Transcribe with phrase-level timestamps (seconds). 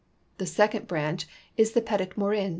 [0.39, 1.27] The second branch
[1.57, 2.49] is the Petit Morin.